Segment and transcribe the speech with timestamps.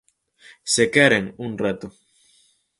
[0.75, 1.87] Se queren, un reto.